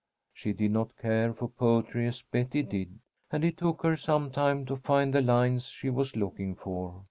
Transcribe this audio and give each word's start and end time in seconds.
She 0.33 0.53
did 0.53 0.71
not 0.71 0.97
care 0.97 1.31
for 1.31 1.47
poetry 1.47 2.07
as 2.07 2.23
Betty 2.23 2.63
did, 2.63 2.97
and 3.29 3.45
it 3.45 3.55
took 3.57 3.83
her 3.83 3.95
some 3.95 4.31
time 4.31 4.65
to 4.65 4.75
find 4.77 5.13
the 5.13 5.21
lines 5.21 5.67
she 5.67 5.91
was 5.91 6.15
looking 6.15 6.55
for. 6.55 6.99